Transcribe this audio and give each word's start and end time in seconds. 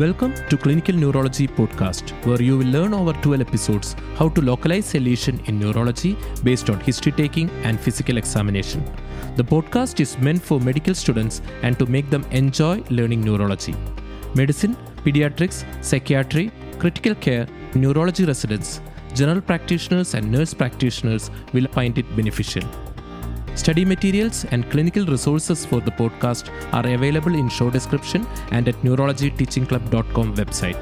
Welcome 0.00 0.34
to 0.50 0.58
Clinical 0.58 0.94
Neurology 0.94 1.46
Podcast, 1.48 2.10
where 2.26 2.42
you 2.42 2.58
will 2.58 2.66
learn 2.66 2.92
over 2.92 3.14
12 3.14 3.40
episodes 3.40 3.96
how 4.16 4.28
to 4.28 4.42
localize 4.42 4.94
a 4.94 5.00
lesion 5.00 5.40
in 5.46 5.58
neurology 5.58 6.18
based 6.44 6.68
on 6.68 6.80
history 6.80 7.12
taking 7.12 7.48
and 7.64 7.80
physical 7.80 8.18
examination. 8.18 8.84
The 9.36 9.42
podcast 9.42 9.98
is 10.00 10.18
meant 10.18 10.42
for 10.42 10.60
medical 10.60 10.94
students 10.94 11.40
and 11.62 11.78
to 11.78 11.86
make 11.86 12.10
them 12.10 12.26
enjoy 12.30 12.82
learning 12.90 13.22
neurology. 13.22 13.74
Medicine, 14.34 14.76
pediatrics, 14.96 15.64
psychiatry, 15.82 16.52
critical 16.78 17.14
care, 17.14 17.46
neurology 17.74 18.26
residents, 18.26 18.82
general 19.14 19.40
practitioners, 19.40 20.12
and 20.12 20.30
nurse 20.30 20.52
practitioners 20.52 21.30
will 21.54 21.68
find 21.68 21.96
it 21.96 22.04
beneficial. 22.14 22.68
Study 23.56 23.84
materials 23.86 24.44
and 24.52 24.70
clinical 24.70 25.06
resources 25.06 25.64
for 25.64 25.80
the 25.80 25.90
podcast 25.90 26.50
are 26.74 26.86
available 26.86 27.34
in 27.34 27.48
show 27.48 27.70
description 27.70 28.26
and 28.52 28.68
at 28.68 28.74
neurologyteachingclub.com 28.82 30.36
website. 30.36 30.76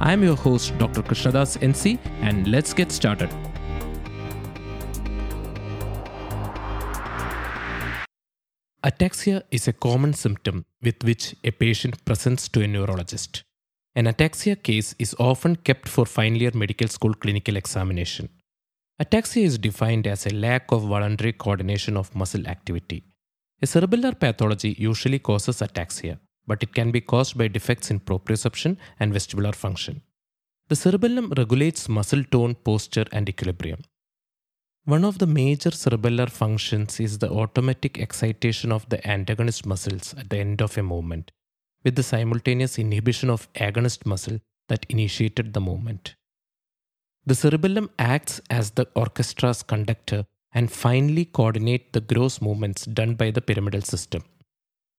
I 0.00 0.12
am 0.12 0.22
your 0.22 0.36
host 0.36 0.78
Dr. 0.78 1.02
Krishnadas 1.02 1.58
NC 1.58 1.98
and 2.20 2.46
let's 2.46 2.72
get 2.72 2.92
started. 2.92 3.30
Ataxia 8.84 9.42
is 9.50 9.66
a 9.66 9.72
common 9.72 10.12
symptom 10.12 10.66
with 10.82 11.02
which 11.02 11.34
a 11.42 11.50
patient 11.50 12.04
presents 12.04 12.48
to 12.50 12.62
a 12.62 12.68
neurologist. 12.68 13.42
An 13.96 14.06
ataxia 14.06 14.62
case 14.62 14.94
is 14.98 15.16
often 15.18 15.56
kept 15.56 15.88
for 15.88 16.06
final 16.06 16.40
year 16.40 16.52
medical 16.54 16.86
school 16.88 17.14
clinical 17.14 17.56
examination. 17.56 18.28
Ataxia 19.02 19.42
is 19.42 19.58
defined 19.58 20.06
as 20.06 20.24
a 20.24 20.30
lack 20.30 20.70
of 20.70 20.82
voluntary 20.82 21.32
coordination 21.32 21.96
of 21.96 22.14
muscle 22.14 22.46
activity. 22.46 23.02
A 23.60 23.66
cerebellar 23.66 24.18
pathology 24.18 24.76
usually 24.78 25.18
causes 25.18 25.60
ataxia, 25.62 26.20
but 26.46 26.62
it 26.62 26.72
can 26.74 26.92
be 26.92 27.00
caused 27.00 27.36
by 27.36 27.48
defects 27.48 27.90
in 27.90 27.98
proprioception 27.98 28.76
and 29.00 29.12
vestibular 29.12 29.52
function. 29.54 30.02
The 30.68 30.76
cerebellum 30.76 31.32
regulates 31.36 31.88
muscle 31.88 32.22
tone, 32.22 32.54
posture, 32.54 33.06
and 33.10 33.28
equilibrium. 33.28 33.80
One 34.84 35.04
of 35.04 35.18
the 35.18 35.26
major 35.26 35.70
cerebellar 35.70 36.30
functions 36.30 37.00
is 37.00 37.18
the 37.18 37.30
automatic 37.30 37.98
excitation 37.98 38.70
of 38.70 38.88
the 38.90 39.04
antagonist 39.08 39.66
muscles 39.66 40.14
at 40.16 40.30
the 40.30 40.38
end 40.38 40.62
of 40.62 40.78
a 40.78 40.84
movement, 40.84 41.32
with 41.82 41.96
the 41.96 42.02
simultaneous 42.04 42.78
inhibition 42.78 43.28
of 43.28 43.52
agonist 43.54 44.06
muscle 44.06 44.38
that 44.68 44.86
initiated 44.88 45.52
the 45.52 45.60
movement. 45.60 46.14
The 47.26 47.34
cerebellum 47.34 47.88
acts 47.98 48.40
as 48.50 48.72
the 48.72 48.86
orchestra's 48.94 49.62
conductor 49.62 50.26
and 50.52 50.70
finally 50.70 51.24
coordinate 51.24 51.92
the 51.94 52.02
gross 52.02 52.40
movements 52.42 52.84
done 52.84 53.14
by 53.14 53.30
the 53.30 53.40
pyramidal 53.40 53.80
system. 53.80 54.22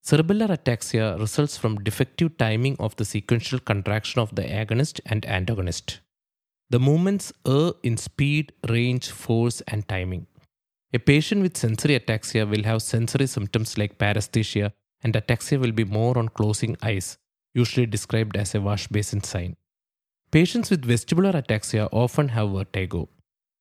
Cerebellar 0.04 0.50
ataxia 0.50 1.20
results 1.20 1.58
from 1.58 1.84
defective 1.84 2.38
timing 2.38 2.78
of 2.80 2.96
the 2.96 3.06
sequential 3.06 3.60
contraction 3.60 4.22
of 4.22 4.34
the 4.34 4.42
agonist 4.44 5.00
and 5.06 5.26
antagonist. 5.26 6.00
The 6.72 6.80
movements 6.80 7.32
err 7.48 7.74
in 7.84 7.98
speed, 7.98 8.54
range, 8.70 9.10
force, 9.12 9.62
and 9.68 9.88
timing. 9.88 10.26
A 10.94 11.00
patient 11.00 11.44
with 11.44 11.58
sensory 11.58 12.00
ataxia 12.00 12.50
will 12.50 12.64
have 12.64 12.82
sensory 12.82 13.28
symptoms 13.28 13.78
like 13.78 14.00
paresthesia, 14.00 14.72
and 15.04 15.14
ataxia 15.14 15.60
will 15.60 15.72
be 15.72 15.84
more 15.84 16.18
on 16.18 16.30
closing 16.30 16.76
eyes, 16.82 17.18
usually 17.54 17.86
described 17.86 18.36
as 18.36 18.56
a 18.56 18.62
wash 18.62 18.88
basin 18.88 19.22
sign. 19.22 19.56
Patients 20.36 20.70
with 20.70 20.86
vestibular 20.86 21.34
ataxia 21.42 21.88
often 21.94 22.28
have 22.28 22.50
vertigo. 22.50 23.08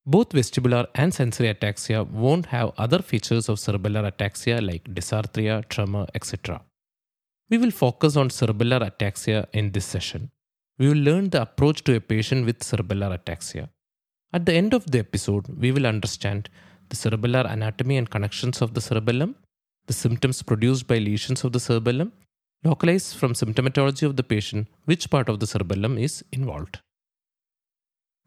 Both 0.05 0.30
vestibular 0.30 0.86
and 0.97 1.14
sensory 1.14 1.48
ataxia 1.55 2.05
won't 2.22 2.47
have 2.47 2.72
other 2.77 3.00
features 3.11 3.48
of 3.48 3.61
cerebellar 3.64 4.03
ataxia 4.11 4.56
like 4.61 4.83
dysarthria, 4.97 5.69
tremor, 5.69 6.06
etc. 6.16 6.61
We 7.48 7.58
will 7.58 7.70
focus 7.70 8.16
on 8.16 8.31
cerebellar 8.31 8.81
ataxia 8.89 9.47
in 9.53 9.71
this 9.71 9.84
session. 9.84 10.32
We 10.81 10.88
will 10.88 11.04
learn 11.10 11.31
the 11.31 11.43
approach 11.43 11.84
to 11.84 11.94
a 11.94 12.00
patient 12.00 12.44
with 12.44 12.59
cerebellar 12.59 13.12
ataxia. 13.19 13.69
At 14.32 14.44
the 14.44 14.54
end 14.54 14.75
of 14.75 14.91
the 14.91 14.99
episode, 14.99 15.47
we 15.47 15.70
will 15.70 15.87
understand 15.87 16.49
the 16.88 16.97
cerebellar 16.97 17.49
anatomy 17.53 17.99
and 17.99 18.10
connections 18.10 18.60
of 18.60 18.75
the 18.75 18.81
cerebellum, 18.81 19.37
the 19.87 19.93
symptoms 19.93 20.43
produced 20.43 20.88
by 20.88 20.99
lesions 20.99 21.44
of 21.44 21.53
the 21.53 21.60
cerebellum, 21.60 22.10
localize 22.64 23.12
from 23.12 23.34
symptomatology 23.34 24.04
of 24.08 24.16
the 24.16 24.22
patient 24.22 24.69
which 24.84 25.10
part 25.10 25.28
of 25.28 25.41
the 25.41 25.47
cerebellum 25.47 25.98
is 25.98 26.25
involved. 26.32 26.80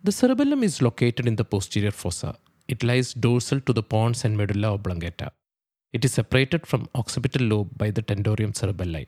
The 0.04 0.12
cerebellum 0.12 0.64
is 0.64 0.82
located 0.82 1.28
in 1.28 1.36
the 1.36 1.44
posterior 1.44 1.92
fossa. 1.92 2.38
It 2.68 2.84
lies 2.84 3.14
dorsal 3.14 3.62
to 3.62 3.74
the 3.74 3.84
pons 3.84 4.24
and 4.26 4.38
medulla 4.38 4.74
oblongata. 4.74 5.32
It 5.94 6.06
is 6.06 6.14
separated 6.14 6.68
from 6.68 6.90
occipital 6.94 7.48
lobe 7.48 7.78
by 7.78 7.92
the 7.92 8.02
tentorium 8.02 8.54
cerebelli. 8.54 9.08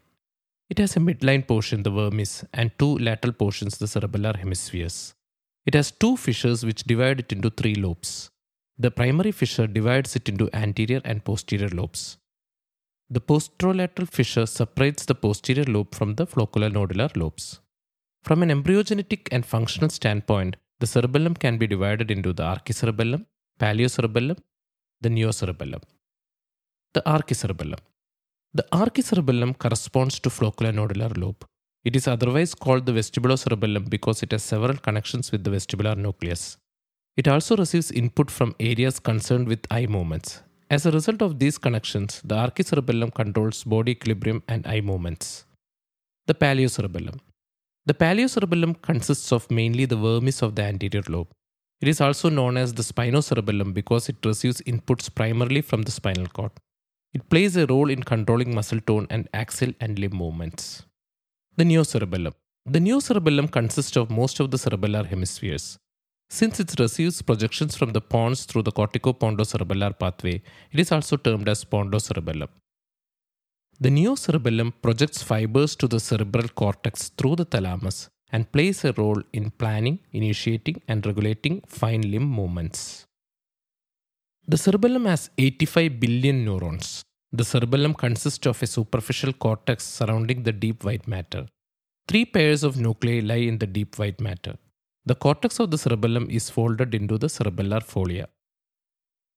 It 0.69 0.79
has 0.79 0.95
a 0.95 1.00
midline 1.00 1.47
portion, 1.47 1.84
the 1.84 1.91
vermis, 1.91 2.46
and 2.53 2.72
two 2.79 2.97
lateral 2.97 3.34
portions, 3.34 3.78
the 3.78 3.85
cerebellar 3.85 4.35
hemispheres. 4.35 5.13
It 5.66 5.73
has 5.73 5.91
two 5.91 6.16
fissures 6.16 6.66
which 6.66 6.84
divide 6.84 7.19
it 7.19 7.31
into 7.31 7.50
three 7.50 7.75
lobes. 7.75 8.29
The 8.78 8.91
primary 8.91 9.31
fissure 9.31 9.67
divides 9.67 10.16
it 10.16 10.29
into 10.29 10.50
anterior 10.53 11.01
and 11.03 11.23
posterior 11.23 11.69
lobes. 11.69 12.17
The 13.12 13.22
posterolateral 13.22 14.08
fissure 14.08 14.46
separates 14.46 15.06
the 15.06 15.16
posterior 15.16 15.66
lobe 15.66 15.96
from 15.96 16.14
the 16.14 16.28
flocculonodular 16.28 17.18
lobes. 17.18 17.59
From 18.24 18.44
an 18.44 18.50
embryogenetic 18.50 19.30
and 19.31 19.44
functional 19.44 19.90
standpoint, 19.90 20.58
the 20.80 20.86
cerebellum 20.86 21.34
can 21.34 21.58
be 21.58 21.66
divided 21.66 22.12
into 22.12 22.34
the 22.34 22.44
archicerebellum, 22.44 23.25
paleocerebellum, 23.59 24.38
the 25.02 25.09
neocerebellum. 25.09 25.81
The 26.94 27.02
archicerebellum. 27.09 27.80
The 28.53 28.66
archicerebellum 28.72 29.56
corresponds 29.56 30.20
to 30.20 30.30
flocculonodular 30.30 31.18
lobe. 31.18 31.46
It 31.84 31.96
is 31.96 32.08
otherwise 32.08 32.53
called 32.53 32.86
the 32.86 32.91
vestibulocerebellum 32.91 33.90
because 33.90 34.22
it 34.22 34.31
has 34.34 34.44
several 34.44 34.78
connections 34.78 35.31
with 35.31 35.44
the 35.44 35.50
vestibular 35.50 35.97
nucleus. 35.97 36.58
It 37.18 37.28
also 37.28 37.58
receives 37.58 37.90
input 37.91 38.30
from 38.30 38.56
areas 38.59 39.00
concerned 39.00 39.47
with 39.47 39.66
eye 39.72 39.88
movements. 39.88 40.44
As 40.72 40.85
a 40.85 40.91
result 40.91 41.24
of 41.24 41.40
these 41.40 41.57
connections, 41.57 42.22
the 42.24 42.35
archicerebellum 42.35 43.09
controls 43.09 43.63
body 43.63 43.94
equilibrium 43.94 44.44
and 44.47 44.68
eye 44.68 44.81
movements. 44.81 45.46
The 46.28 46.35
paleocerebellum. 46.35 47.19
The 47.88 47.96
paleocerebellum 47.96 48.75
consists 48.75 49.31
of 49.31 49.50
mainly 49.50 49.85
the 49.85 49.96
vermis 49.96 50.44
of 50.44 50.53
the 50.53 50.62
anterior 50.62 51.02
lobe. 51.08 51.29
It 51.81 51.88
is 51.88 52.02
also 52.02 52.29
known 52.29 52.56
as 52.56 52.75
the 52.75 52.84
spinocerebellum 52.84 53.74
because 53.74 54.09
it 54.09 54.24
receives 54.24 54.62
inputs 54.62 55.13
primarily 55.13 55.62
from 55.62 55.81
the 55.81 55.91
spinal 55.91 56.28
cord. 56.28 56.52
It 57.16 57.28
plays 57.29 57.56
a 57.58 57.66
role 57.66 57.90
in 57.90 58.03
controlling 58.03 58.53
muscle 58.53 58.81
tone 58.81 59.08
and 59.09 59.28
axial 59.34 59.74
and 59.81 59.97
limb 59.97 60.16
movements. 60.16 60.84
The 61.58 61.66
neocerebellum. 61.66 62.35
The 62.68 62.79
neocerebellum 62.79 63.47
consists 63.47 63.97
of 63.97 64.12
most 64.12 64.40
of 64.40 64.52
the 64.52 64.58
cerebellar 64.58 65.06
hemispheres. 65.08 65.79
Since 66.29 66.59
it 66.59 66.79
receives 66.79 67.22
projections 67.23 67.75
from 67.75 67.91
the 67.91 68.01
pons 68.01 68.45
through 68.45 68.63
the 68.63 68.72
corticopontocerebellar 68.72 69.97
pathway, 69.97 70.41
it 70.72 70.79
is 70.79 70.91
also 70.91 71.17
termed 71.17 71.50
as 71.50 71.63
pontocerebellum. 71.63 72.50
The 73.79 73.90
neocerebellum 73.90 74.73
projects 74.81 75.23
fibers 75.23 75.75
to 75.78 75.88
the 75.88 76.00
cerebral 76.00 76.50
cortex 76.50 77.09
through 77.17 77.38
the 77.38 77.45
thalamus 77.45 78.09
and 78.31 78.51
plays 78.51 78.85
a 78.85 78.94
role 78.94 79.22
in 79.34 79.50
planning, 79.50 80.00
initiating, 80.12 80.81
and 80.88 81.06
regulating 81.06 81.62
fine 81.66 82.01
limb 82.01 82.29
movements. 82.40 83.06
The 84.47 84.57
cerebellum 84.57 85.06
has 85.06 85.29
85 85.38 86.00
billion 86.00 86.46
neurons. 86.46 87.03
The 87.31 87.46
cerebellum 87.46 87.94
consists 87.94 88.46
of 88.46 88.61
a 88.61 88.67
superficial 88.67 89.34
cortex 89.34 89.84
surrounding 89.85 90.44
the 90.44 90.51
deep 90.51 90.84
white 90.84 91.07
matter. 91.07 91.47
Three 92.07 92.25
pairs 92.25 92.63
of 92.63 92.78
nuclei 92.78 93.19
lie 93.22 93.46
in 93.51 93.59
the 93.59 93.67
deep 93.67 93.97
white 93.97 94.19
matter. 94.19 94.56
The 95.06 95.16
cortex 95.16 95.60
of 95.60 95.72
the 95.72 95.78
cerebellum 95.78 96.28
is 96.30 96.50
folded 96.50 96.94
into 96.94 97.18
the 97.18 97.28
cerebellar 97.28 97.82
folia. 97.82 98.28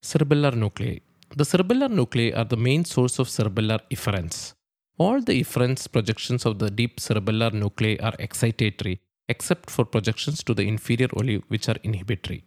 Cerebellar 0.03 0.55
nuclei. 0.55 0.99
The 1.37 1.45
cerebellar 1.45 1.89
nuclei 1.89 2.33
are 2.33 2.45
the 2.45 2.57
main 2.57 2.85
source 2.85 3.19
of 3.19 3.29
cerebellar 3.29 3.81
efferents. 3.91 4.55
All 4.99 5.21
the 5.23 5.41
efferents 5.41 5.91
projections 5.91 6.45
of 6.45 6.59
the 6.59 6.71
deep 6.71 6.99
cerebellar 6.99 7.53
nuclei 7.53 7.97
are 8.03 8.13
excitatory, 8.19 8.99
except 9.29 9.71
for 9.71 9.85
projections 9.85 10.43
to 10.45 10.53
the 10.53 10.63
inferior 10.63 11.09
olive, 11.17 11.43
which 11.49 11.69
are 11.69 11.77
inhibitory. 11.83 12.45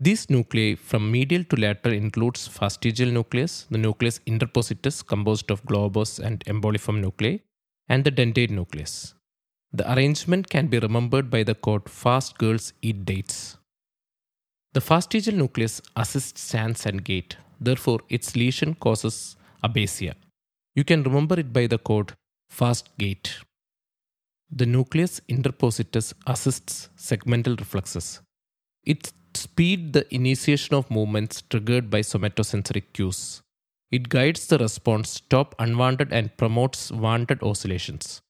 These 0.00 0.28
nuclei 0.28 0.74
from 0.74 1.12
medial 1.12 1.44
to 1.44 1.56
lateral 1.56 1.94
includes 1.94 2.48
fastigial 2.48 3.12
nucleus, 3.12 3.66
the 3.70 3.78
nucleus 3.78 4.18
interpositus 4.26 5.06
composed 5.06 5.50
of 5.50 5.62
globose 5.64 6.18
and 6.18 6.40
emboliform 6.46 7.00
nuclei, 7.00 7.38
and 7.88 8.02
the 8.04 8.10
dentate 8.10 8.50
nucleus. 8.50 9.14
The 9.78 9.92
arrangement 9.92 10.48
can 10.50 10.68
be 10.68 10.78
remembered 10.78 11.30
by 11.30 11.42
the 11.42 11.56
quote 11.56 11.88
fast 11.88 12.38
girls 12.38 12.72
eat 12.80 13.04
dates. 13.04 13.56
The 14.72 14.80
fastigial 14.80 15.34
nucleus 15.34 15.82
assists 15.96 16.42
stance 16.42 16.86
and 16.86 17.04
gait, 17.04 17.36
therefore 17.60 17.98
its 18.08 18.36
lesion 18.36 18.74
causes 18.74 19.34
abasia. 19.64 20.14
You 20.76 20.84
can 20.84 21.02
remember 21.02 21.40
it 21.40 21.52
by 21.52 21.66
the 21.66 21.78
quote 21.78 22.12
fast 22.50 22.96
gait. 22.98 23.40
The 24.48 24.66
nucleus 24.66 25.20
interpositus 25.28 26.12
assists 26.24 26.88
segmental 26.96 27.58
reflexes. 27.58 28.20
It 28.84 29.12
speed 29.34 29.92
the 29.92 30.06
initiation 30.14 30.76
of 30.76 30.88
movements 30.88 31.42
triggered 31.50 31.90
by 31.90 32.02
somatosensory 32.02 32.84
cues. 32.92 33.42
It 33.90 34.08
guides 34.08 34.46
the 34.46 34.58
response, 34.58 35.10
stop 35.10 35.56
unwanted 35.58 36.12
and 36.12 36.36
promotes 36.36 36.92
wanted 36.92 37.42
oscillations. 37.42 38.20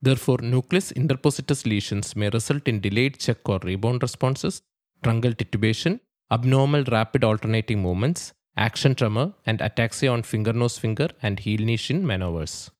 Therefore, 0.00 0.38
nucleus 0.40 0.92
interpositus 0.92 1.66
lesions 1.66 2.14
may 2.14 2.28
result 2.30 2.68
in 2.68 2.80
delayed 2.80 3.18
check 3.18 3.48
or 3.48 3.58
rebound 3.62 4.02
responses, 4.02 4.62
truncal 5.02 5.34
titubation, 5.34 6.00
abnormal 6.30 6.84
rapid 6.84 7.24
alternating 7.24 7.82
movements, 7.82 8.32
action 8.56 8.94
tremor, 8.94 9.32
and 9.46 9.60
ataxia 9.60 10.12
on 10.12 10.22
finger 10.22 10.52
nose 10.52 10.78
finger 10.78 11.08
and 11.22 11.40
heel 11.40 11.60
knee 11.60 11.78
maneuvers. 11.92 12.70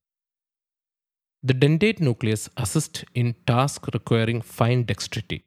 The 1.42 1.54
dentate 1.54 2.00
nucleus 2.00 2.48
assists 2.56 3.04
in 3.14 3.34
tasks 3.46 3.88
requiring 3.92 4.42
fine 4.42 4.82
dexterity. 4.84 5.44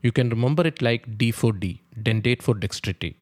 You 0.00 0.12
can 0.12 0.30
remember 0.30 0.66
it 0.66 0.80
like 0.82 1.18
D4D, 1.18 1.80
dentate 2.00 2.42
for 2.42 2.54
dexterity. 2.54 3.18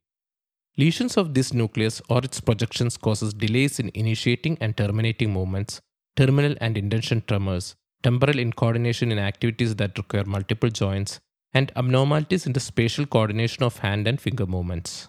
Lesions 0.77 1.17
of 1.17 1.35
this 1.35 1.53
nucleus 1.53 2.01
or 2.09 2.19
its 2.19 2.41
projections 2.41 2.97
causes 2.97 3.35
delays 3.35 3.79
in 3.79 3.91
initiating 3.95 4.57
and 4.61 4.77
terminating 4.77 5.33
movements, 5.33 5.81
terminal 6.17 6.55
and 6.61 6.79
intention 6.79 7.23
tremors, 7.27 7.75
temporal 8.03 8.37
incoordination 8.37 9.11
in 9.13 9.19
activities 9.19 9.77
that 9.77 9.99
require 9.99 10.25
multiple 10.25 10.71
joints, 10.71 11.21
and 11.53 11.73
abnormalities 11.77 12.47
in 12.47 12.53
the 12.53 12.61
spatial 12.61 13.07
coordination 13.07 13.63
of 13.65 13.79
hand 13.79 14.07
and 14.07 14.21
finger 14.21 14.47
movements. 14.47 15.09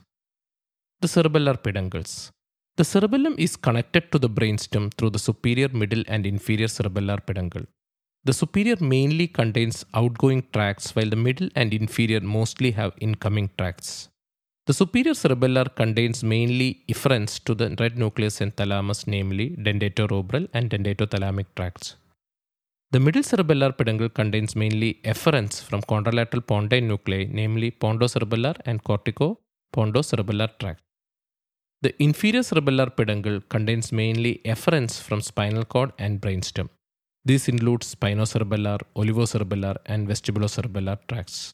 The 1.01 1.07
cerebellar 1.07 1.61
peduncles. 1.61 2.31
The 2.77 2.85
cerebellum 2.85 3.35
is 3.37 3.55
connected 3.55 4.11
to 4.11 4.19
the 4.19 4.29
brainstem 4.29 4.93
through 4.93 5.11
the 5.11 5.19
superior, 5.19 5.69
middle, 5.69 6.03
and 6.07 6.25
inferior 6.25 6.67
cerebellar 6.67 7.19
peduncle. 7.25 7.65
The 8.23 8.33
superior 8.33 8.77
mainly 8.79 9.27
contains 9.27 9.83
outgoing 9.93 10.43
tracts, 10.53 10.95
while 10.95 11.09
the 11.09 11.15
middle 11.15 11.49
and 11.55 11.73
inferior 11.73 12.21
mostly 12.21 12.71
have 12.71 12.93
incoming 12.99 13.49
tracts. 13.57 14.09
The 14.67 14.73
superior 14.73 15.13
cerebellar 15.13 15.75
contains 15.75 16.23
mainly 16.23 16.83
efferents 16.87 17.43
to 17.45 17.55
the 17.55 17.75
red 17.79 17.97
nucleus 17.97 18.41
and 18.41 18.55
thalamus, 18.55 19.07
namely 19.07 19.55
dentatorubral 19.57 20.47
and 20.53 20.69
dentatothalamic 20.69 21.47
tracts. 21.55 21.95
The 22.93 22.99
middle 22.99 23.23
cerebellar 23.23 23.71
peduncle 23.77 24.09
contains 24.09 24.53
mainly 24.53 24.99
efferents 25.05 25.63
from 25.63 25.81
contralateral 25.81 26.45
pontine 26.45 26.89
nuclei, 26.89 27.25
namely 27.39 27.71
pontocerebellar 27.71 28.55
and 28.65 28.83
cortico-pontocerebellar 28.83 30.49
tract. 30.59 30.81
The 31.83 31.93
inferior 32.03 32.41
cerebellar 32.41 32.93
peduncle 32.97 33.39
contains 33.47 33.93
mainly 33.93 34.41
efferents 34.43 35.01
from 35.01 35.21
spinal 35.21 35.63
cord 35.63 35.93
and 35.97 36.19
brainstem. 36.19 36.67
These 37.23 37.47
include 37.47 37.81
spinocerebellar, 37.81 38.79
olivocerebellar, 38.97 39.77
and 39.85 40.07
vestibulocerebellar 40.07 40.99
tracts. 41.07 41.53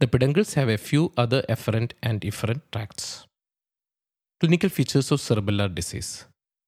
The 0.00 0.08
peduncles 0.08 0.54
have 0.54 0.70
a 0.70 0.78
few 0.78 1.12
other 1.18 1.42
efferent 1.50 1.92
and 2.02 2.22
efferent 2.22 2.62
tracts. 2.72 3.26
Clinical 4.40 4.70
features 4.70 5.12
of 5.12 5.20
cerebellar 5.20 5.72
disease. 5.72 6.24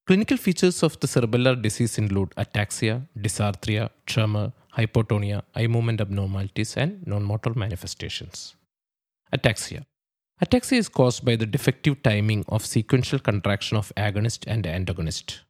Clinical 0.07 0.37
features 0.37 0.83
of 0.83 1.01
the 1.01 1.07
cerebellar 1.07 1.61
disease 1.61 1.97
include 1.97 2.29
ataxia, 2.37 3.09
dysarthria, 3.19 3.89
tremor, 4.05 4.53
hypotonia, 4.77 5.41
eye 5.55 5.67
movement 5.67 5.99
abnormalities, 5.99 6.77
and 6.77 7.07
non 7.07 7.23
motor 7.23 7.55
manifestations. 7.55 8.55
Ataxia. 9.33 9.87
Ataxia 10.43 10.77
is 10.77 10.91
caused 10.91 11.25
by 11.25 11.37
the 11.37 11.47
defective 11.47 12.03
timing 12.03 12.45
of 12.49 12.67
sequential 12.67 13.19
contraction 13.19 13.79
of 13.79 13.93
agonist 13.97 14.45
and 14.47 14.67
antagonist. 14.67 15.41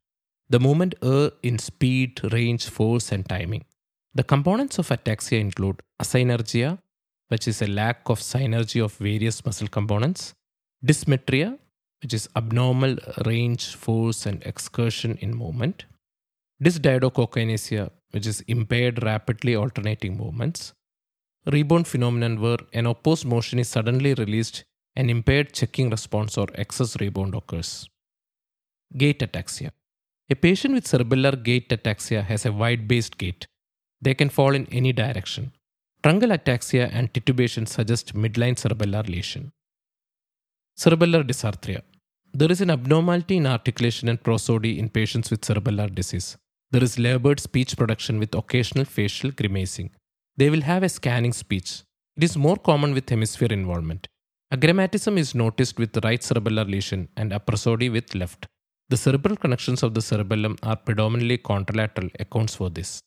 The 0.49 0.61
movement 0.61 0.95
err 1.03 1.33
in 1.43 1.59
speed, 1.59 2.21
range, 2.33 2.69
force, 2.69 3.11
and 3.11 3.29
timing. 3.29 3.65
The 4.15 4.23
components 4.23 4.79
of 4.79 4.89
ataxia 4.91 5.41
include 5.41 5.83
asynergia, 6.01 6.79
which 7.27 7.49
is 7.49 7.61
a 7.61 7.67
lack 7.67 8.09
of 8.09 8.21
synergy 8.21 8.85
of 8.85 8.93
various 8.99 9.45
muscle 9.45 9.67
components, 9.67 10.33
dysmetria, 10.87 11.59
which 12.03 12.15
is 12.15 12.29
abnormal 12.37 12.97
range, 13.25 13.75
force, 13.75 14.27
and 14.27 14.43
excursion 14.45 15.17
in 15.21 15.35
movement, 15.35 15.85
dysdiadochokinesia, 16.63 17.91
which 18.11 18.27
is 18.27 18.41
impaired 18.43 19.03
rapidly 19.03 19.55
alternating 19.55 20.17
movements, 20.17 20.73
rebound 21.47 21.87
phenomenon 21.87 22.41
where 22.41 22.59
an 22.73 22.87
opposed 22.87 23.27
motion 23.27 23.59
is 23.59 23.69
suddenly 23.69 24.15
released 24.15 24.65
and 24.97 25.11
impaired 25.11 25.53
checking 25.53 25.91
response 25.91 26.39
or 26.39 26.47
excess 26.55 26.97
rebound 27.01 27.35
occurs. 27.35 27.89
Gait 28.97 29.19
ataxia. 29.19 29.71
A 30.31 30.35
patient 30.35 30.75
with 30.75 30.87
cerebellar 30.87 31.43
gait 31.43 31.69
ataxia 31.69 32.23
has 32.25 32.47
a 32.47 32.53
wide 32.53 32.87
based 32.89 33.19
gait. 33.19 33.47
They 34.01 34.15
can 34.15 34.29
fall 34.29 34.55
in 34.55 34.67
any 34.71 34.93
direction. 34.93 35.53
Truncal 36.03 36.33
ataxia 36.39 36.91
and 36.93 37.13
titubation 37.13 37.67
suggest 37.67 38.15
midline 38.15 38.57
cerebellar 38.63 39.07
lesion. 39.09 39.53
Cerebellar 40.77 41.23
dysarthria. 41.23 41.83
There 42.33 42.51
is 42.51 42.61
an 42.61 42.69
abnormality 42.69 43.37
in 43.37 43.47
articulation 43.47 44.09
and 44.09 44.21
prosody 44.21 44.77
in 44.81 44.89
patients 44.89 45.31
with 45.31 45.43
cerebellar 45.43 45.95
disease. 45.95 46.37
There 46.73 46.83
is 46.83 46.99
labored 46.99 47.39
speech 47.39 47.77
production 47.77 48.19
with 48.19 48.35
occasional 48.35 48.85
facial 48.85 49.31
grimacing. 49.31 49.91
They 50.37 50.51
will 50.51 50.63
have 50.63 50.83
a 50.83 50.89
scanning 50.89 51.33
speech. 51.33 51.85
It 52.17 52.25
is 52.25 52.37
more 52.37 52.57
common 52.57 52.93
with 52.93 53.09
hemisphere 53.09 53.53
involvement. 53.53 54.09
Agrammatism 54.53 55.17
is 55.17 55.33
noticed 55.33 55.79
with 55.79 56.05
right 56.05 56.21
cerebellar 56.21 56.69
lesion 56.69 57.09
and 57.17 57.31
aprosody 57.31 57.89
with 57.91 58.13
left. 58.17 58.47
The 58.89 58.97
cerebral 58.97 59.37
connections 59.37 59.85
of 59.85 59.95
the 59.95 60.03
cerebellum 60.03 60.57
are 60.65 60.77
predominantly 60.77 61.39
contralateral 61.39 62.11
accounts 62.19 62.57
for 62.57 62.69
this. 62.69 63.01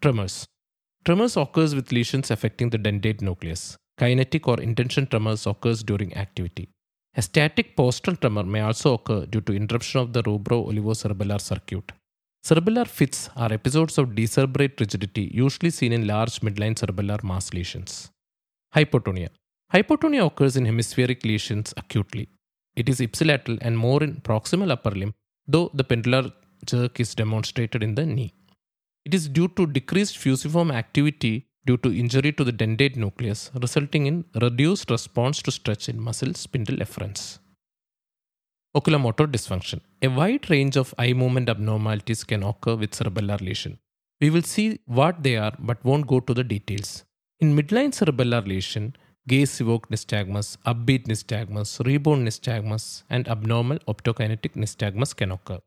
Tremors. 0.00 0.46
Tremors 1.04 1.36
occurs 1.36 1.74
with 1.74 1.90
lesions 1.90 2.30
affecting 2.30 2.70
the 2.70 2.78
dentate 2.78 3.22
nucleus. 3.22 3.76
Kinetic 3.98 4.46
or 4.46 4.60
intention 4.60 5.08
tremors 5.08 5.46
occurs 5.46 5.82
during 5.82 6.16
activity. 6.16 6.68
A 7.18 7.22
static 7.22 7.74
postural 7.76 8.20
tremor 8.20 8.42
may 8.44 8.60
also 8.60 8.92
occur 8.94 9.24
due 9.24 9.40
to 9.40 9.54
interruption 9.54 10.00
of 10.02 10.12
the 10.12 10.22
rubro-olivocerebellar 10.22 11.40
circuit. 11.40 11.92
Cerebellar 12.44 12.86
fits 12.86 13.30
are 13.36 13.52
episodes 13.52 13.96
of 13.96 14.14
decerebrate 14.14 14.78
rigidity 14.78 15.30
usually 15.32 15.70
seen 15.70 15.92
in 15.92 16.06
large 16.06 16.40
midline 16.40 16.76
cerebellar 16.80 17.22
mass 17.24 17.54
lesions. 17.54 18.10
Hypotonia. 18.74 19.30
Hypotonia 19.72 20.26
occurs 20.26 20.56
in 20.58 20.66
hemispheric 20.66 21.24
lesions 21.24 21.72
acutely. 21.78 22.28
It 22.76 22.90
is 22.90 23.00
ipsilateral 23.00 23.58
and 23.62 23.78
more 23.78 24.02
in 24.02 24.16
proximal 24.16 24.70
upper 24.70 24.90
limb, 24.90 25.14
though 25.48 25.70
the 25.72 25.84
pendular 25.84 26.30
jerk 26.66 27.00
is 27.00 27.14
demonstrated 27.14 27.82
in 27.82 27.94
the 27.94 28.04
knee. 28.04 28.34
It 29.06 29.14
is 29.14 29.28
due 29.28 29.48
to 29.56 29.66
decreased 29.66 30.18
fusiform 30.18 30.70
activity 30.70 31.45
due 31.66 31.78
to 31.84 31.90
injury 32.02 32.32
to 32.32 32.44
the 32.48 32.52
dentate 32.52 32.96
nucleus, 32.96 33.50
resulting 33.64 34.06
in 34.10 34.24
reduced 34.46 34.90
response 34.90 35.42
to 35.42 35.50
stretch 35.50 35.88
in 35.88 36.00
muscle 36.08 36.34
spindle 36.34 36.78
efferents. 36.86 37.38
Oculomotor 38.78 39.26
dysfunction. 39.34 39.80
A 40.02 40.08
wide 40.08 40.50
range 40.50 40.76
of 40.76 40.94
eye 40.98 41.14
movement 41.14 41.48
abnormalities 41.48 42.24
can 42.24 42.42
occur 42.42 42.76
with 42.76 42.92
cerebellar 42.98 43.40
lesion. 43.40 43.78
We 44.20 44.30
will 44.30 44.46
see 44.54 44.80
what 44.86 45.22
they 45.22 45.36
are 45.36 45.54
but 45.58 45.84
won't 45.84 46.06
go 46.06 46.20
to 46.20 46.34
the 46.34 46.44
details. 46.44 47.04
In 47.40 47.56
midline 47.56 47.92
cerebellar 47.98 48.46
lesion, 48.46 48.94
gaze 49.28 49.60
evoked 49.60 49.90
nystagmus, 49.90 50.56
upbeat 50.70 51.06
nystagmus, 51.06 51.70
rebound 51.84 52.26
nystagmus, 52.28 53.02
and 53.10 53.28
abnormal 53.28 53.78
optokinetic 53.92 54.54
nystagmus 54.62 55.14
can 55.16 55.32
occur. 55.32 55.58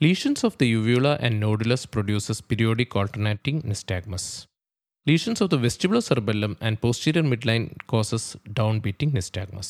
Lesions 0.00 0.44
of 0.44 0.56
the 0.58 0.68
uvula 0.68 1.16
and 1.20 1.42
nodulus 1.42 1.90
produces 1.90 2.40
periodic 2.40 2.94
alternating 2.94 3.62
nystagmus. 3.62 4.46
Lesions 5.08 5.40
of 5.40 5.48
the 5.52 5.58
vestibular 5.64 6.02
cerebellum 6.08 6.54
and 6.60 6.80
posterior 6.84 7.22
midline 7.32 7.66
causes 7.92 8.24
downbeating 8.58 9.10
nystagmus. 9.16 9.68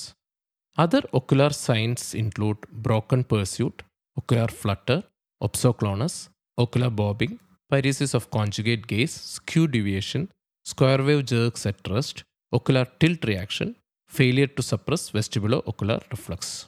Other 0.84 1.02
ocular 1.18 1.50
signs 1.50 2.02
include 2.22 2.60
broken 2.86 3.22
pursuit, 3.32 3.82
ocular 4.18 4.48
flutter, 4.48 4.98
opsoclonus, 5.46 6.14
ocular 6.62 6.90
bobbing, 6.90 7.38
paresis 7.70 8.14
of 8.18 8.30
conjugate 8.36 8.86
gaze, 8.92 9.12
skew 9.12 9.66
deviation, 9.68 10.28
square 10.64 11.02
wave 11.08 11.24
jerks 11.32 11.66
at 11.66 11.86
rest, 11.88 12.24
ocular 12.52 12.86
tilt 12.98 13.24
reaction, 13.24 13.76
failure 14.08 14.48
to 14.56 14.62
suppress 14.70 15.10
vestibulo-ocular 15.10 16.00
reflex. 16.10 16.66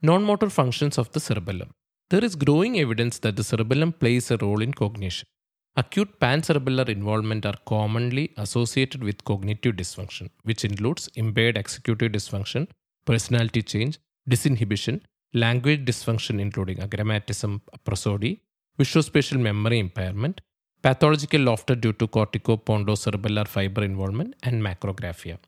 Non-motor 0.00 0.50
functions 0.50 0.98
of 0.98 1.12
the 1.12 1.20
cerebellum. 1.20 1.70
There 2.10 2.24
is 2.24 2.34
growing 2.34 2.80
evidence 2.80 3.18
that 3.20 3.36
the 3.36 3.44
cerebellum 3.44 3.92
plays 3.92 4.30
a 4.32 4.38
role 4.38 4.60
in 4.60 4.72
cognition. 4.72 5.28
Acute 5.74 6.20
pancerebellar 6.20 6.86
involvement 6.90 7.46
are 7.46 7.56
commonly 7.64 8.30
associated 8.36 9.02
with 9.02 9.24
cognitive 9.24 9.74
dysfunction, 9.74 10.28
which 10.42 10.66
includes 10.66 11.08
impaired 11.14 11.56
executive 11.56 12.12
dysfunction, 12.12 12.68
personality 13.06 13.62
change, 13.62 13.98
disinhibition, 14.28 15.00
language 15.32 15.86
dysfunction 15.86 16.38
including 16.38 16.76
agrammatism, 16.76 17.62
prosody, 17.84 18.42
visuospatial 18.78 19.40
memory 19.40 19.78
impairment, 19.78 20.42
pathological 20.82 21.40
laughter 21.40 21.74
due 21.74 21.94
to 21.94 22.06
cortico-pontocerebellar 22.06 23.48
fiber 23.48 23.82
involvement, 23.82 24.34
and 24.42 24.62
macrographia. 24.62 25.38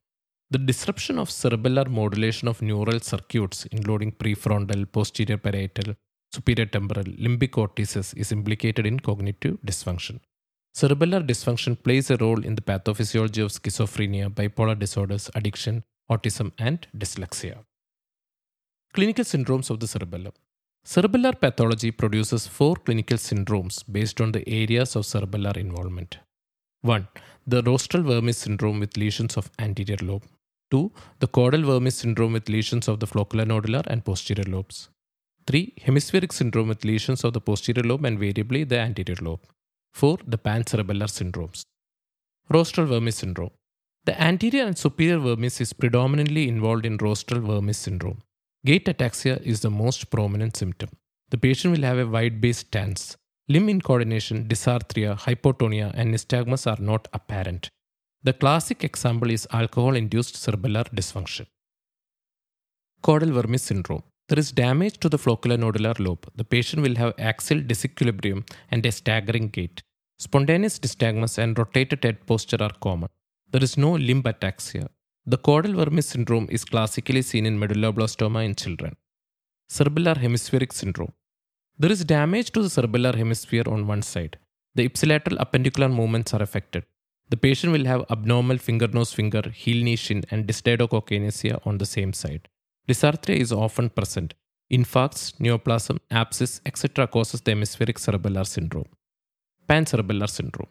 The 0.50 0.58
disruption 0.58 1.18
of 1.18 1.28
cerebellar 1.28 1.86
modulation 1.88 2.48
of 2.48 2.62
neural 2.62 3.00
circuits, 3.00 3.66
including 3.72 4.12
prefrontal, 4.12 4.90
posterior 4.90 5.36
parietal, 5.36 5.96
superior 6.34 6.66
temporal, 6.76 7.08
limbic 7.24 7.52
cortices 7.58 8.14
is 8.14 8.30
implicated 8.38 8.86
in 8.90 8.98
cognitive 9.08 9.56
dysfunction. 9.68 10.20
Cerebellar 10.80 11.22
dysfunction 11.30 11.74
plays 11.84 12.10
a 12.10 12.16
role 12.16 12.42
in 12.48 12.54
the 12.56 12.66
pathophysiology 12.70 13.42
of 13.44 13.52
schizophrenia, 13.56 14.28
bipolar 14.38 14.76
disorders, 14.84 15.30
addiction, 15.34 15.84
autism, 16.10 16.50
and 16.58 16.88
dyslexia. 17.02 17.56
Clinical 18.92 19.24
syndromes 19.24 19.70
of 19.70 19.78
the 19.80 19.86
cerebellum. 19.86 20.32
Cerebellar 20.84 21.34
pathology 21.44 21.90
produces 21.90 22.46
four 22.46 22.74
clinical 22.76 23.16
syndromes 23.16 23.82
based 23.96 24.20
on 24.20 24.32
the 24.32 24.42
areas 24.48 24.96
of 24.96 25.04
cerebellar 25.04 25.56
involvement. 25.56 26.18
1. 26.82 27.08
The 27.46 27.62
rostral 27.62 28.02
vermis 28.02 28.38
syndrome 28.38 28.80
with 28.80 28.96
lesions 28.96 29.36
of 29.36 29.50
anterior 29.58 30.02
lobe. 30.02 30.24
2. 30.70 30.92
The 31.20 31.26
caudal 31.28 31.62
vermis 31.62 31.96
syndrome 31.96 32.34
with 32.34 32.48
lesions 32.48 32.88
of 32.88 33.00
the 33.00 33.06
flocculonodular 33.06 33.84
and 33.86 34.04
posterior 34.04 34.50
lobes. 34.56 34.88
3. 35.46 35.74
Hemispheric 35.82 36.32
syndrome 36.32 36.68
with 36.68 36.84
lesions 36.84 37.24
of 37.24 37.32
the 37.32 37.40
posterior 37.40 37.82
lobe 37.82 38.04
and 38.04 38.18
variably 38.18 38.64
the 38.64 38.78
anterior 38.78 39.18
lobe. 39.20 39.40
4. 39.92 40.18
The 40.26 40.38
pancerebellar 40.38 41.08
syndromes. 41.08 41.62
Rostral 42.48 42.86
vermis 42.86 43.16
syndrome. 43.16 43.50
The 44.04 44.20
anterior 44.20 44.66
and 44.66 44.76
superior 44.76 45.18
vermis 45.18 45.60
is 45.60 45.72
predominantly 45.72 46.48
involved 46.48 46.84
in 46.84 46.96
rostral 46.98 47.40
vermis 47.40 47.78
syndrome. 47.78 48.20
Gait 48.66 48.86
ataxia 48.86 49.40
is 49.42 49.60
the 49.60 49.70
most 49.70 50.10
prominent 50.10 50.56
symptom. 50.56 50.90
The 51.30 51.38
patient 51.38 51.76
will 51.76 51.84
have 51.84 51.98
a 51.98 52.06
wide 52.06 52.40
based 52.40 52.66
stance. 52.66 53.16
Limb 53.48 53.68
incoordination, 53.68 54.48
dysarthria, 54.48 55.18
hypotonia, 55.18 55.90
and 55.94 56.14
nystagmus 56.14 56.66
are 56.70 56.82
not 56.82 57.08
apparent. 57.12 57.68
The 58.22 58.32
classic 58.32 58.84
example 58.84 59.30
is 59.30 59.46
alcohol 59.52 59.94
induced 59.96 60.36
cerebellar 60.36 60.84
dysfunction. 60.98 61.46
Caudal 63.02 63.32
vermis 63.32 63.62
syndrome. 63.62 64.02
There 64.28 64.38
is 64.38 64.52
damage 64.52 64.98
to 65.00 65.08
the 65.10 65.18
flocculonodular 65.18 65.98
lobe. 65.98 66.26
The 66.34 66.44
patient 66.44 66.80
will 66.82 66.96
have 66.96 67.12
axial 67.18 67.60
disequilibrium 67.60 68.48
and 68.70 68.84
a 68.86 68.90
staggering 68.90 69.48
gait. 69.48 69.82
Spontaneous 70.18 70.78
nystagmus 70.78 71.36
and 71.36 71.58
rotated 71.58 72.02
head 72.04 72.24
posture 72.26 72.62
are 72.62 72.72
common. 72.86 73.10
There 73.52 73.62
is 73.62 73.76
no 73.76 73.92
limb 73.92 74.22
ataxia. 74.22 74.86
The 75.26 75.36
caudal 75.36 75.74
vermis 75.74 76.06
syndrome 76.06 76.48
is 76.50 76.64
classically 76.64 77.20
seen 77.20 77.44
in 77.44 77.60
medulloblastoma 77.60 78.44
in 78.46 78.54
children. 78.54 78.96
Cerebellar 79.70 80.16
hemispheric 80.16 80.72
syndrome. 80.72 81.12
There 81.78 81.92
is 81.92 82.02
damage 82.04 82.50
to 82.52 82.62
the 82.62 82.68
cerebellar 82.68 83.14
hemisphere 83.14 83.64
on 83.66 83.86
one 83.86 84.02
side. 84.02 84.38
The 84.74 84.88
ipsilateral 84.88 85.38
appendicular 85.38 85.94
movements 85.94 86.32
are 86.32 86.42
affected. 86.42 86.84
The 87.28 87.36
patient 87.36 87.72
will 87.74 87.84
have 87.84 88.06
abnormal 88.10 88.58
finger 88.58 88.88
nose 88.88 89.12
finger, 89.12 89.42
heel 89.52 89.84
knee 89.84 89.96
shin, 89.96 90.24
and 90.30 90.46
dysdiadochokinesia 90.46 91.60
on 91.66 91.78
the 91.78 91.86
same 91.86 92.12
side. 92.12 92.48
Dysarthria 92.88 93.36
is 93.36 93.52
often 93.52 93.88
present. 93.88 94.34
Infarcts, 94.70 95.38
neoplasm, 95.38 95.98
abscess, 96.10 96.60
etc. 96.66 97.06
causes 97.06 97.40
the 97.40 97.52
hemispheric 97.52 97.98
cerebellar 97.98 98.46
syndrome. 98.46 98.88
Pancerebellar 99.68 100.28
syndrome. 100.28 100.68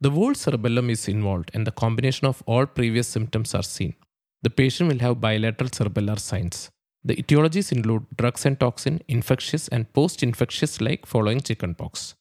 The 0.00 0.10
whole 0.10 0.34
cerebellum 0.34 0.90
is 0.90 1.08
involved 1.08 1.50
and 1.54 1.66
the 1.66 1.70
combination 1.70 2.26
of 2.26 2.42
all 2.46 2.66
previous 2.66 3.08
symptoms 3.08 3.54
are 3.54 3.62
seen. 3.62 3.94
The 4.42 4.50
patient 4.50 4.92
will 4.92 4.98
have 4.98 5.20
bilateral 5.20 5.70
cerebellar 5.70 6.18
signs. 6.18 6.70
The 7.02 7.16
etiologies 7.16 7.72
include 7.72 8.06
drugs 8.16 8.44
and 8.44 8.60
toxin, 8.60 9.00
infectious 9.08 9.68
and 9.68 9.90
post-infectious 9.92 10.80
like 10.80 11.06
following 11.06 11.40
chickenpox. 11.40 12.14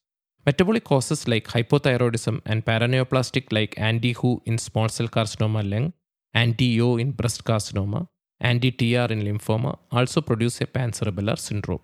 Metabolic 0.46 0.84
causes 0.86 1.28
like 1.28 1.48
hypothyroidism 1.48 2.42
and 2.46 2.66
paraneoplastic 2.66 3.52
like 3.52 3.78
anti-Hu 3.78 4.42
in 4.46 4.58
small 4.58 4.90
cell 4.90 5.08
carcinoma 5.08 5.70
lung, 5.70 5.94
anti-Yo 6.34 6.98
in 6.98 7.12
breast 7.12 7.44
carcinoma, 7.46 8.08
anti-TR 8.40 9.12
in 9.14 9.22
lymphoma 9.28 9.78
also 9.92 10.22
produce 10.22 10.62
a 10.62 10.66
pancerebellar 10.66 11.38
syndrome. 11.38 11.82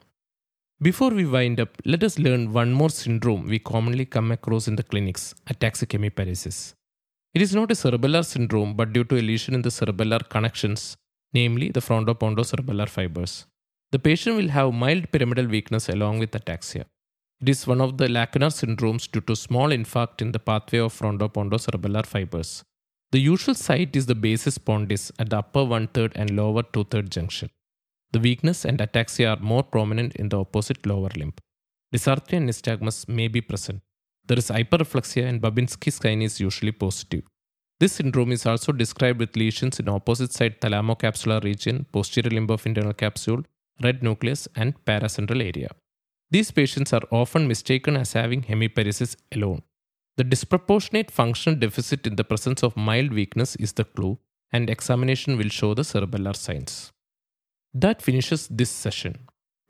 Before 0.82 1.12
we 1.12 1.26
wind 1.26 1.60
up, 1.60 1.72
let 1.86 2.04
us 2.04 2.18
learn 2.18 2.54
one 2.54 2.72
more 2.72 2.90
syndrome 2.90 3.48
we 3.48 3.60
commonly 3.60 4.06
come 4.06 4.32
across 4.32 4.68
in 4.68 4.76
the 4.78 4.84
clinics 4.84 5.36
ataxic 5.52 5.90
hemiparesis. 5.96 6.74
It 7.34 7.42
is 7.42 7.54
not 7.54 7.72
a 7.72 7.76
cerebellar 7.76 8.26
syndrome 8.26 8.76
but 8.76 8.94
due 8.94 9.04
to 9.04 9.18
a 9.18 9.22
lesion 9.22 9.54
in 9.54 9.62
the 9.62 9.70
cerebellar 9.70 10.28
connections, 10.30 10.96
namely 11.34 11.70
the 11.70 11.82
frontopontocerebellar 11.82 12.90
fibers. 12.90 13.46
The 13.92 14.00
patient 14.00 14.38
will 14.38 14.50
have 14.50 14.74
mild 14.74 15.12
pyramidal 15.12 15.48
weakness 15.48 15.90
along 15.90 16.20
with 16.20 16.32
ataxia. 16.32 16.86
It 17.42 17.50
is 17.50 17.68
one 17.68 17.82
of 17.82 17.98
the 17.98 18.08
lacunar 18.08 18.52
syndromes 18.52 19.10
due 19.12 19.22
to 19.22 19.36
small 19.36 19.70
infarct 19.70 20.22
in 20.22 20.32
the 20.32 20.40
pathway 20.40 20.80
of 20.80 20.98
frontopontocerebellar 20.98 22.06
fibers. 22.06 22.64
The 23.12 23.20
usual 23.20 23.56
site 23.56 23.96
is 23.96 24.06
the 24.06 24.14
basis 24.14 24.60
pontis 24.60 25.12
at 25.18 25.32
the 25.32 25.40
upper 25.40 25.64
one 25.64 25.88
third 25.88 26.12
and 26.16 26.30
lower 26.30 26.62
two 26.62 26.84
third 26.84 27.10
junction. 27.10 27.50
The 28.12 28.20
weakness 28.20 28.66
and 28.66 28.80
ataxia 28.80 29.36
are 29.36 29.42
more 29.42 29.64
prominent 29.64 30.16
in 30.16 30.30
the 30.30 30.40
opposite 30.40 30.86
lower 30.86 31.10
limb. 31.16 31.34
Dysarthria 31.94 32.38
and 32.38 32.50
nystagmus 32.50 33.08
may 33.08 33.28
be 33.28 33.42
present. 33.42 33.82
There 34.28 34.38
is 34.38 34.50
hyperreflexia 34.50 35.28
and 35.28 35.42
Babinski 35.42 35.92
sign 35.92 36.22
is 36.22 36.40
usually 36.40 36.72
positive. 36.72 37.24
This 37.80 37.94
syndrome 37.94 38.32
is 38.32 38.46
also 38.46 38.72
described 38.72 39.20
with 39.20 39.36
lesions 39.36 39.80
in 39.80 39.90
opposite 39.90 40.32
side 40.32 40.62
thalamocapsular 40.62 41.44
region, 41.44 41.88
posterior 41.92 42.30
limb 42.30 42.52
of 42.52 42.66
internal 42.68 42.94
capsule, 42.94 43.42
red 43.82 44.04
nucleus, 44.04 44.48
and 44.56 44.76
paracentral 44.86 45.42
area. 45.42 45.70
These 46.30 46.52
patients 46.52 46.94
are 46.94 47.08
often 47.10 47.48
mistaken 47.48 47.98
as 47.98 48.14
having 48.14 48.44
hemiparesis 48.44 49.16
alone. 49.32 49.64
The 50.20 50.26
disproportionate 50.26 51.12
functional 51.12 51.58
deficit 51.58 52.06
in 52.06 52.18
the 52.18 52.26
presence 52.26 52.62
of 52.62 52.76
mild 52.76 53.14
weakness 53.14 53.56
is 53.56 53.72
the 53.72 53.86
clue, 53.86 54.20
and 54.52 54.70
examination 54.70 55.38
will 55.38 55.48
show 55.48 55.74
the 55.74 55.84
cerebellar 55.84 56.36
signs. 56.36 56.92
That 57.74 58.02
finishes 58.02 58.50
this 58.50 58.70
session. 58.70 59.14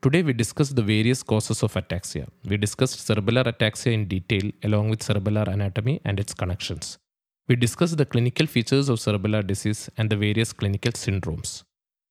Today 0.02 0.24
we 0.24 0.32
discussed 0.32 0.74
the 0.74 0.82
various 0.82 1.22
causes 1.22 1.62
of 1.62 1.74
ataxia. 1.74 2.26
We 2.44 2.56
discussed 2.56 2.98
cerebellar 2.98 3.44
ataxia 3.44 3.92
in 3.92 4.08
detail 4.08 4.50
along 4.64 4.90
with 4.90 5.06
cerebellar 5.06 5.46
anatomy 5.46 6.00
and 6.04 6.18
its 6.18 6.34
connections. 6.34 6.98
We 7.46 7.54
discussed 7.54 7.96
the 7.96 8.06
clinical 8.06 8.48
features 8.48 8.88
of 8.88 8.98
cerebellar 8.98 9.46
disease 9.46 9.88
and 9.96 10.10
the 10.10 10.16
various 10.16 10.52
clinical 10.52 10.90
syndromes. 10.90 11.62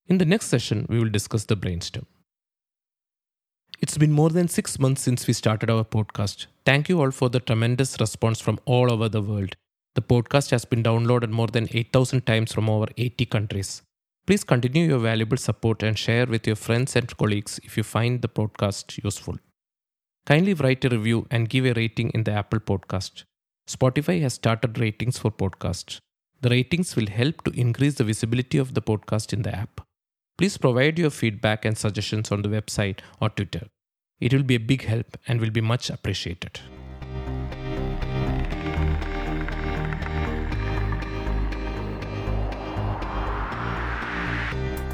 In 0.08 0.18
the 0.18 0.30
next 0.34 0.46
session, 0.46 0.86
we 0.88 1.00
will 1.00 1.10
discuss 1.10 1.44
the 1.44 1.58
brainstem. 1.58 2.06
It's 3.82 3.98
been 3.98 4.12
more 4.12 4.30
than 4.30 4.50
six 4.50 4.78
months 4.78 5.02
since 5.02 5.26
we 5.26 5.34
started 5.34 5.70
our 5.70 5.86
podcast. 5.86 6.48
Thank 6.66 6.90
you 6.90 7.00
all 7.00 7.12
for 7.12 7.30
the 7.30 7.40
tremendous 7.40 7.96
response 8.00 8.42
from 8.42 8.60
all 8.66 8.92
over 8.92 9.08
the 9.08 9.22
world. 9.22 9.56
The 9.96 10.02
podcast 10.02 10.52
has 10.52 10.66
been 10.66 10.84
downloaded 10.84 11.30
more 11.30 11.48
than 11.48 11.70
8,000 11.72 12.26
times 12.26 12.52
from 12.52 12.70
over 12.70 12.88
80 12.98 13.26
countries. 13.28 13.82
Please 14.28 14.44
continue 14.44 14.86
your 14.86 15.00
valuable 15.00 15.38
support 15.38 15.82
and 15.82 15.98
share 15.98 16.26
with 16.26 16.46
your 16.46 16.58
friends 16.58 16.98
and 16.98 17.16
colleagues 17.16 17.60
if 17.64 17.78
you 17.78 17.84
find 17.84 18.22
the 18.22 18.28
podcast 18.28 19.02
useful. 19.02 19.38
Kindly 20.26 20.54
write 20.56 20.84
a 20.84 20.90
review 20.90 21.26
and 21.32 21.50
give 21.50 21.66
a 21.66 21.74
rating 21.74 22.10
in 22.10 22.26
the 22.26 22.32
Apple 22.32 22.60
Podcast. 22.60 23.24
Spotify 23.66 24.20
has 24.22 24.34
started 24.34 24.78
ratings 24.78 25.18
for 25.18 25.32
podcasts. 25.32 26.00
The 26.42 26.50
ratings 26.50 26.98
will 26.98 27.08
help 27.08 27.46
to 27.46 27.52
increase 27.52 27.96
the 27.96 28.04
visibility 28.04 28.58
of 28.58 28.74
the 28.74 28.82
podcast 28.82 29.32
in 29.32 29.44
the 29.44 29.56
app. 29.56 29.82
Please 30.40 30.58
provide 30.58 30.98
your 30.98 31.10
feedback 31.10 31.66
and 31.66 31.78
suggestions 31.78 32.32
on 32.32 32.44
the 32.44 32.48
website 32.48 33.00
or 33.20 33.28
Twitter. 33.28 33.68
It 34.22 34.34
will 34.34 34.44
be 34.44 34.56
a 34.56 34.60
big 34.72 34.86
help 34.86 35.18
and 35.28 35.42
will 35.42 35.50
be 35.50 35.60
much 35.60 35.90
appreciated. 35.90 36.62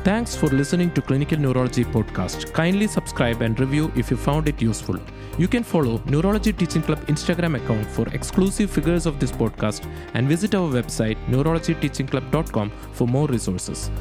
Thanks 0.03 0.35
for 0.35 0.47
listening 0.47 0.91
to 0.93 1.01
Clinical 1.03 1.37
Neurology 1.37 1.83
Podcast. 1.83 2.51
Kindly 2.51 2.87
subscribe 2.87 3.43
and 3.43 3.59
review 3.59 3.91
if 3.95 4.09
you 4.09 4.17
found 4.17 4.49
it 4.49 4.59
useful. 4.59 4.99
You 5.37 5.47
can 5.47 5.63
follow 5.63 6.01
Neurology 6.07 6.53
Teaching 6.53 6.81
Club 6.81 7.05
Instagram 7.05 7.55
account 7.57 7.85
for 7.85 8.07
exclusive 8.15 8.71
figures 8.71 9.05
of 9.05 9.19
this 9.19 9.31
podcast 9.31 9.87
and 10.15 10.27
visit 10.27 10.55
our 10.55 10.67
website 10.71 11.17
neurologyteachingclub.com 11.27 12.71
for 12.93 13.07
more 13.07 13.27
resources. 13.27 13.91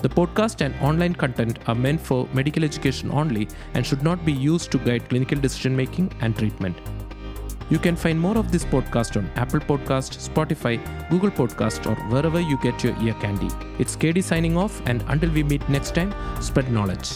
The 0.00 0.08
podcast 0.08 0.60
and 0.60 0.74
online 0.80 1.14
content 1.14 1.58
are 1.66 1.74
meant 1.74 2.00
for 2.00 2.28
medical 2.32 2.62
education 2.62 3.10
only 3.10 3.48
and 3.74 3.84
should 3.84 4.02
not 4.02 4.24
be 4.24 4.32
used 4.32 4.70
to 4.72 4.78
guide 4.78 5.08
clinical 5.08 5.40
decision 5.40 5.74
making 5.74 6.12
and 6.20 6.36
treatment. 6.36 6.76
You 7.68 7.78
can 7.78 7.96
find 7.96 8.18
more 8.18 8.38
of 8.38 8.52
this 8.52 8.64
podcast 8.64 9.16
on 9.16 9.30
Apple 9.34 9.60
Podcast, 9.60 10.16
Spotify, 10.28 10.78
Google 11.10 11.30
Podcast, 11.30 11.84
or 11.90 11.96
wherever 12.10 12.40
you 12.40 12.58
get 12.62 12.82
your 12.82 12.96
ear 13.02 13.14
candy. 13.14 13.48
It's 13.78 13.96
KD 13.96 14.22
signing 14.22 14.56
off, 14.56 14.80
and 14.86 15.04
until 15.08 15.30
we 15.30 15.42
meet 15.42 15.68
next 15.68 15.94
time, 15.94 16.14
spread 16.40 16.70
knowledge. 16.72 17.10